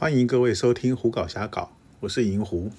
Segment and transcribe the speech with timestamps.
[0.00, 1.62] 欢迎各位收听《胡搞瞎搞》，
[2.00, 2.72] 我是银狐。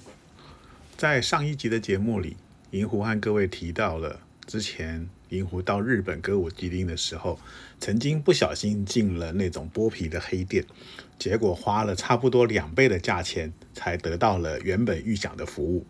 [0.96, 2.36] 在上一集的节目里，
[2.72, 7.38] 银狐和各位提到了之前银狐到日本歌舞伎町的时候，
[7.78, 10.64] 曾经不小心进了那种剥皮的黑店，
[11.16, 15.86] 结果花了差不多两倍的价钱才得到了原本预想的服务。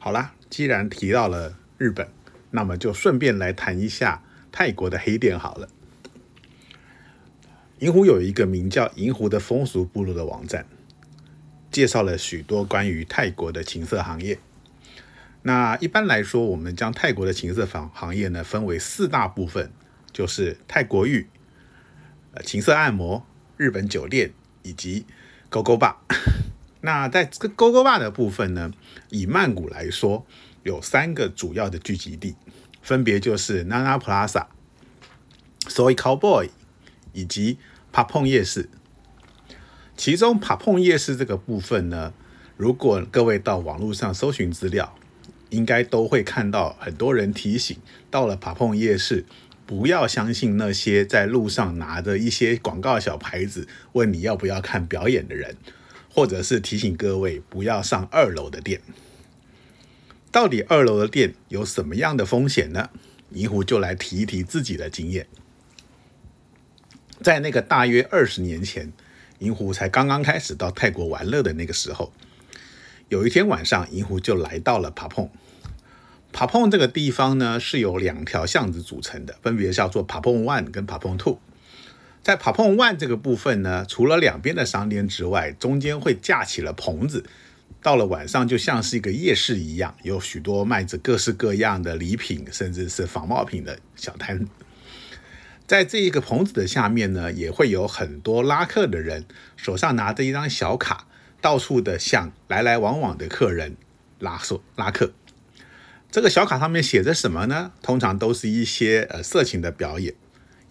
[0.00, 2.08] 好啦，既然提到了日本，
[2.50, 5.68] 那么就顺便来谈一下泰国的黑店好了。
[7.80, 10.66] 银湖有一个名叫“银湖”的风俗部落的网站，
[11.70, 14.38] 介绍了许多关于泰国的情色行业。
[15.42, 19.72] 那一般来说，我们将泰国的情色房行业呢分为四大部分，
[20.12, 21.26] 就是泰国浴、
[22.34, 25.06] 呃情色按摩、日本酒店以及
[25.48, 26.02] 勾勾吧。
[26.82, 28.70] 那在这个勾勾吧的部分呢，
[29.08, 30.26] 以曼谷来说，
[30.64, 32.36] 有三个主要的聚集地，
[32.82, 34.48] 分别就是 Nana Plaza、
[35.60, 36.50] Soy Cowboy
[37.14, 37.58] 以及
[37.92, 38.68] 帕碰夜市，
[39.96, 42.14] 其中帕碰夜市这个部分呢，
[42.56, 44.96] 如果各位到网络上搜寻资料，
[45.50, 47.76] 应该都会看到很多人提醒，
[48.08, 49.24] 到了帕碰夜市，
[49.66, 55.56] 不要相信那些在路上拿着一些广告小牌子问你要不要看表演的人，
[56.08, 58.80] 或者是提醒各位不要上二楼的店。
[60.30, 62.90] 到底二楼的店有什么样的风险呢？
[63.32, 65.26] 银狐就来提一提自己的经验。
[67.22, 68.92] 在那个大约二十年前，
[69.40, 72.12] 银狐才刚刚开始到泰国玩乐的那个时候，
[73.08, 75.28] 有一天晚上，银狐就来到了帕碰。
[76.32, 81.38] 帕碰这个地方呢，是由两条巷子组成的，分别叫做帕碰 One 跟帕碰 Two。
[82.22, 87.24] 在帕碰 One 这个部分呢，除了两边的商店之外，中间会架起了棚子，
[87.82, 94.46] 到了晚上就像是一个夜市一样，有许多卖着各式各样的礼品，甚至是仿冒品的小摊。
[95.70, 99.24] 在这一个棚子的下面呢，也会有很多拉客的人，
[99.56, 101.06] 手上拿着一张小卡，
[101.40, 103.76] 到处的向来来往往的客人
[104.18, 105.12] 拉手拉客。
[106.10, 107.70] 这个小卡上面写着什么呢？
[107.82, 110.12] 通常都是一些呃色情的表演，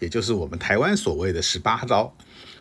[0.00, 2.14] 也就是我们台湾所谓的十八招。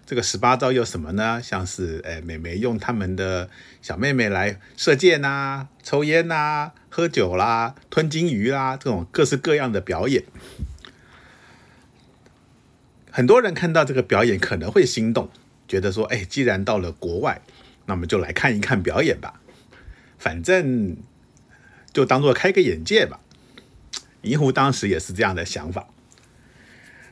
[0.06, 1.42] 这个十八招有什么呢？
[1.44, 3.50] 像是呃美眉用他们的
[3.81, 10.24] 小妹妹来射箭呐、抽烟呐、喝酒啦、吞金鱼啦，这种各式各样的表演。
[13.12, 15.30] 很多人看到这个表演可能会心动，
[15.68, 17.42] 觉得说：“哎，既然到了国外，
[17.86, 19.42] 那么就来看一看表演吧，
[20.18, 20.97] 反正
[21.92, 23.19] 就当做开个眼界吧。”
[24.24, 25.88] 银狐当时也是这样的想法。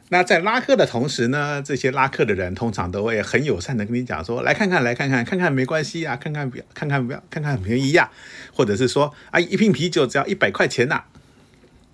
[0.09, 8.12] 那在拉客的同时呢，这些拉客的人通常都会很友善的跟你讲说：“来看看，来看看，看看没关系啊，看看表，看看表，看看很便宜呀。”
[8.53, 11.03] 或者是说：“啊，一瓶啤酒只要一百块钱呐。”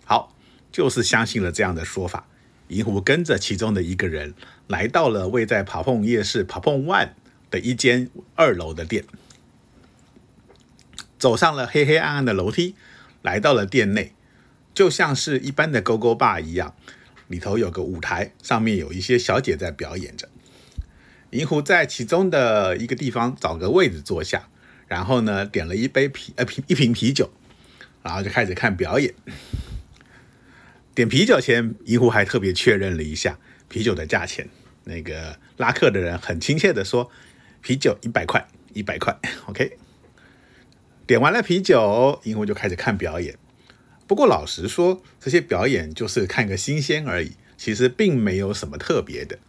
[0.06, 0.36] 好，
[0.72, 2.28] 就是相信了这样的说法。
[2.70, 4.34] 银狐跟着其中的一个人
[4.68, 7.10] 来到了位在爬碰夜市爬碰 One
[7.52, 9.06] 的一间二楼的店，
[11.20, 12.76] 走上了黑黑暗暗的楼梯，
[13.22, 14.14] 来到了店内，
[14.74, 16.74] 就像是一般的勾勾吧一样，
[17.28, 20.30] 里头有个舞台，上面有一些小姐在表演着。
[21.32, 24.50] 银狐在其中的一个地方找个位置坐下，
[24.88, 27.30] 然后呢点了一杯啤呃啤一瓶啤酒，
[28.02, 29.14] 然后就开始看表演。
[30.96, 34.48] 点啤酒前，银狐还特别确认了一下啤酒的价钱。
[34.84, 37.10] 那个拉客的人很亲切的说
[37.64, 39.18] ：“啤酒一百块，一百块。
[39.46, 39.78] ”OK。
[41.08, 43.36] 点完了啤酒，银狐就开始看表演。
[44.06, 49.40] 不过老实说，这些表演就是看个新鲜而已，其实并没有什么特别的。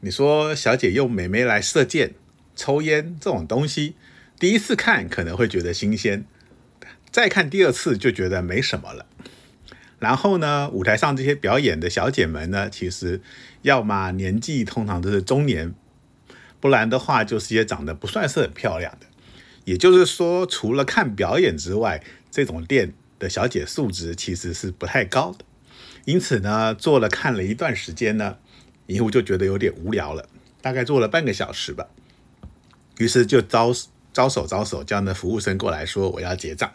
[0.00, 2.14] 你说小姐用美眉来射箭、
[2.54, 3.94] 抽烟这种东西，
[4.38, 6.26] 第一次看可能会觉得新鲜，
[7.10, 9.06] 再看第二次就觉得没什么了。
[10.02, 13.22] 然后呢，舞台上这些表演的小姐们呢，其实
[13.62, 15.72] 要么年纪通常都是中年，
[16.58, 19.06] 不然的话就是些长得不算是很漂亮的。
[19.64, 22.02] 也就是说，除了看表演之外，
[22.32, 25.44] 这种店的小姐素质其实是不太高的。
[26.04, 28.38] 因此呢，做了看了一段时间呢，
[28.88, 30.28] 银狐就觉得有点无聊了，
[30.60, 31.86] 大概做了半个小时吧。
[32.98, 33.72] 于是就招
[34.12, 36.68] 招手招手叫那服务生过来说：“我要结账。”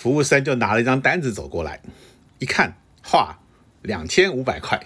[0.00, 1.82] 服务生就拿了一张单子走过来，
[2.38, 3.38] 一看，画
[3.82, 4.82] 两千五百块。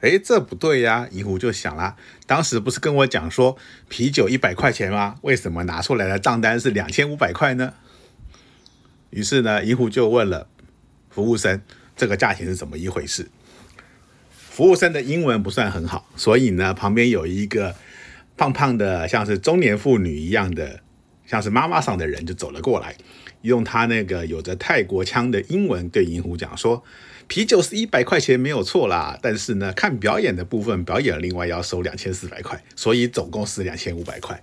[0.00, 1.06] 哎，这不对呀！
[1.12, 1.94] 银狐就想了，
[2.26, 3.56] 当时不是跟我讲说
[3.88, 5.14] 啤酒一百块钱吗？
[5.22, 7.74] 为什么拿出来的账单是两千五百块呢？
[9.10, 10.48] 于是呢，银狐就问了
[11.08, 11.62] 服务生，
[11.96, 13.30] 这个价钱是怎么一回事？
[14.32, 17.76] 服务生的英文不算很好，所以呢，旁边有一个
[18.36, 20.80] 胖胖的，像是中年妇女一样的。
[21.32, 22.94] 像是妈妈桑的人就走了过来，
[23.40, 26.84] 用他那个有着泰国腔的英文对银狐讲说
[27.26, 34.42] ：“啤酒是一百块钱没有错啦，但是呢，看表演的部分，表演另外要收两千四百块，所以总共是两千五百块。”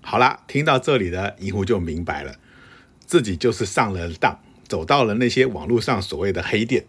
[0.00, 2.36] 好啦，听到这里的银狐就明白了，
[3.04, 4.38] 自己就是上了当，
[4.68, 6.84] 走到了那些网络上所谓的黑店。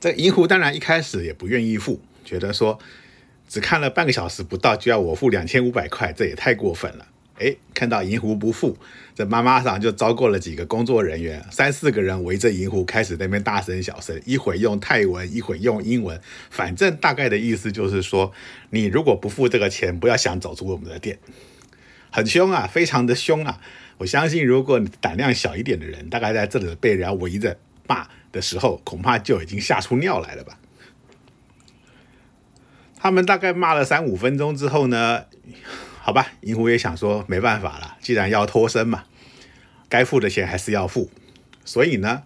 [0.00, 2.80] 这银狐当然一开始也不愿意付，觉得说
[3.50, 7.06] 只看了半个小时不到就要我付两千五百块，这也太过分了。
[7.40, 8.78] 哎，看到银狐不付，
[9.12, 18.32] 这妈妈桑就招过了几个工作人员，三四个人围着银狐开始那边大声小声，一会用泰文，一会用英文，反正大概的意思就是说，
[18.70, 21.18] 你如果不付这个钱，不要想走出我们的店。
[22.12, 23.60] 很凶啊，非常的凶啊！
[23.98, 27.58] 我相信，如果你胆量小一点的人，大概在这里被人家围着
[27.88, 28.06] 骂。
[28.32, 30.56] 的时候，恐怕就已经吓出尿来了吧？
[33.02, 35.24] 他们大概骂了三五分钟之后呢，
[36.02, 39.04] 好吧，银狐也想说没办法了，既然要脱身嘛，
[39.88, 41.10] 该付的钱还是要付，
[41.64, 42.24] 所以呢，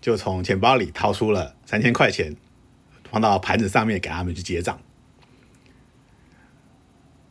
[0.00, 2.36] 就从钱包里掏出了三千块钱，
[3.10, 4.78] 放到盘子上面给他们去结账。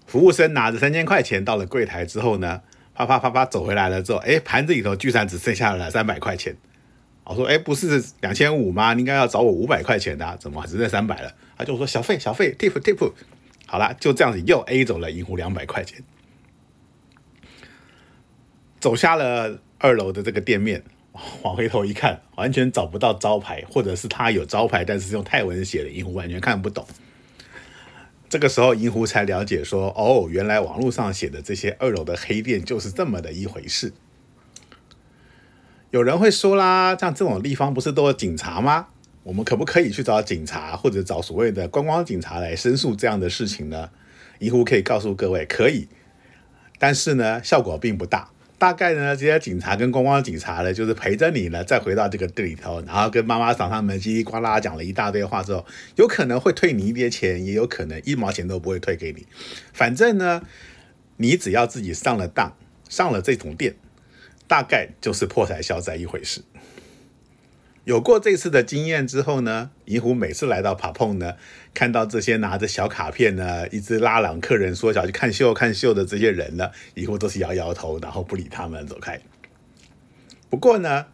[0.07, 2.63] 服务生拿着三千块钱到了柜台之后呢，
[2.95, 6.57] 啪啪啪啪走回来了之后，哎，盘子里头居然只剩下了三百块钱。
[7.29, 8.95] 我说：“哎，不是两千五吗？
[8.95, 13.11] 你应该要找我五百块钱的，怎么只剩三百了？”他就说：“小费，小费，tip tip。”
[13.67, 16.03] 好了，就这样子又 A 走了银狐两百块钱。
[18.79, 20.83] 走下了二楼的这个店面，
[21.43, 26.83] 往回头一看，完全找不到招牌，或者是他有招牌，但是用泰文写的，银狐完全看不懂。
[28.27, 33.93] 这个时候，银狐才了解说：“哦，原来网络上写的这些二楼的黑店就是这么的一回事。”
[35.91, 38.87] 有人会说啦，像这种地方不是都有警察吗？
[39.23, 43.89] 我们可不可以去找警察，或者找所谓的观光警察来申诉这样的事情呢？
[44.37, 45.87] 银狐可以告诉各位，可以，
[46.77, 48.29] 但是呢，效果并不大。
[48.59, 55.65] 大概呢，这些警察跟观光警察呢，就是陪着你呢，再回到这个店里头，然后跟妈妈桑他们叽里呱啦讲了一大堆话之后，
[55.95, 59.25] 有可能会退你一点钱，也有可能一毛钱都不会退给你。
[59.73, 60.43] 反正呢，
[61.17, 62.55] 你只要自己上了当，
[62.87, 63.73] 上了这种店。
[64.49, 66.41] 大概就是破财消灾一回事。
[67.85, 71.35] 有过这次的经验之后呢，银狐每次来到帕碰呢，
[71.73, 79.21] 看到这些拿着小卡片呢，一直拉拢客人说想去看秀看秀的这些人呢，银狐都是摇摇头，然后不理他们走开。
[80.49, 81.05] 不过呢，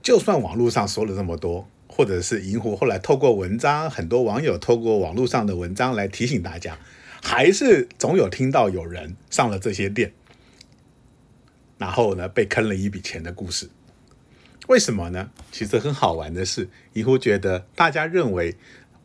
[0.00, 6.78] 就算网络上说了这么多，或者是银狐后来透过文章，很多网友透过网络上的文章来提醒大家，
[7.20, 10.12] 还是总有听到有人上了这些店。
[11.78, 13.68] 然后呢，被坑了一笔钱的故事，
[14.68, 15.30] 为什么呢？
[15.50, 18.56] 其实很好玩的是，银狐觉得大家认为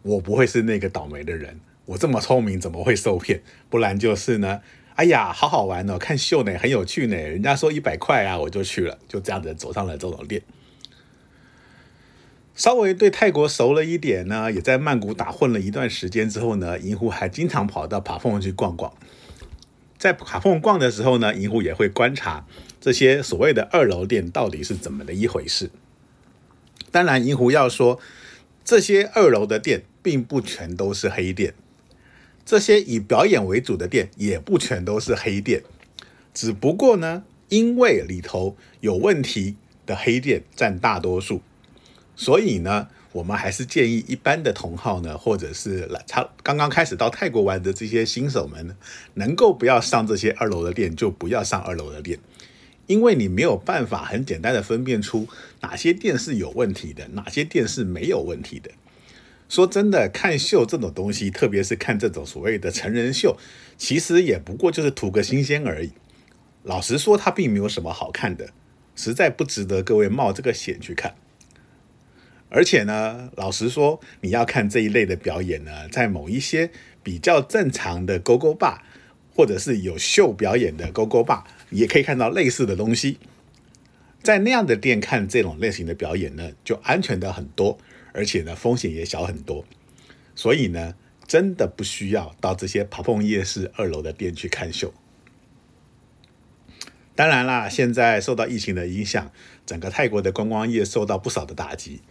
[0.04, 3.42] 我不会是那个倒霉的人，我这么聪明怎么会受骗？
[3.70, 4.62] 不然就是呢，
[4.96, 10.42] 哎呀，好好玩哦，看秀呢，很有趣呢，人家说一百块啊，我就去了，就这样子走上了这种店。
[12.56, 18.94] 稍微对泰国熟了一点呢，也在曼谷打混了一段时间之后呢，银狐还经常跑到帕凤去逛逛。
[20.00, 22.48] 在卡缝逛的时候呢，银狐也会观察
[22.80, 25.70] 这些所谓的二楼店到底是怎么的一回事。
[26.90, 28.00] 当然，银狐要说
[28.64, 31.54] 这些二楼的店并不全都是黑店，
[32.46, 35.64] 这些以表演为主的店也不全都是黑店，
[36.34, 41.42] 只不过呢，因为里头有问题的黑店占大多数，
[42.16, 42.88] 所以呢。
[43.12, 48.76] 我们还是建议一般的同号呢，或者是来他刚刚开始到泰国玩的这些新手们，
[49.16, 52.20] 能够不要上这些二楼的店，就不要上二楼的店，
[52.86, 55.28] 因为你没有办法很简单的分辨出
[55.62, 58.70] 哪些店是有问题的，哪些店是没有问题的。
[59.50, 63.36] 说真的，看秀这种东西，特别是看这种所谓的成人秀，
[63.80, 65.92] 其实也不过就是图个新鲜而已。
[66.62, 68.52] 老实说，它并没有什么好看的，
[68.96, 71.16] 实在不值得各位冒这个险去看。
[72.50, 76.72] 而且呢，老实说，你要看这一类的表演呢，在某一些
[77.04, 78.84] 比较正常的勾勾坝，
[79.36, 83.20] 或者是有秀表演的勾勾坝，也可以看到类似的东西。
[84.24, 87.78] 在那样的店看这种类型的表演呢，就安全的很多，
[88.14, 89.64] 而且呢，风险也小很多。
[90.36, 90.96] 所以呢，
[91.28, 94.94] 真的不需要到这些跑碰夜市二楼的店去看秀。
[97.16, 99.32] 当然啦，现在受到疫情的影响，
[99.66, 102.02] 整个泰国的观光业受到不少的打击。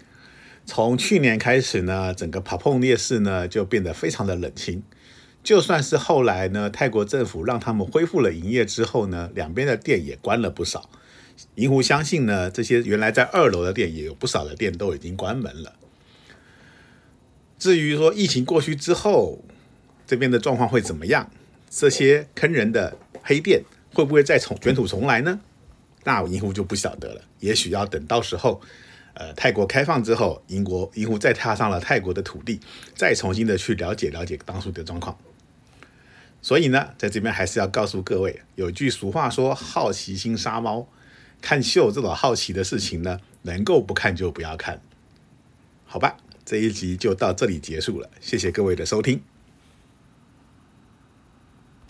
[0.68, 4.82] 从去年开始呢，整个帕碰夜市呢就变得非常的冷清。
[5.42, 10.90] 就算是后来呢，泰国政府让他们恢复了营业之后呢，两边的店也关了不少。
[11.54, 15.72] 银狐相信呢，这些原来在二楼的店也有不少的店都已经关门了。
[17.58, 19.42] 至于说疫情过去之后，
[20.06, 21.30] 这边的状况会怎么样？
[21.70, 23.62] 这些坑人的黑店
[23.94, 25.40] 会不会再重卷土重来呢？
[26.04, 28.60] 那银狐就不晓得了，也许要等到时候，
[29.20, 32.60] 呃，泰国开放之后，英国银狐再踏上了泰国的土地，
[32.94, 35.18] 再重新的去了解了解当初的状况。
[36.40, 40.86] 所以呢，在这边还是要告诉各位，有句俗话说“好奇心杀猫”，
[41.42, 44.80] 看秀这种好奇的事情呢，能够不看就不要看，
[45.84, 46.16] 好吧？
[46.44, 49.20] 这一集就到这里结束了，谢谢各位的收听。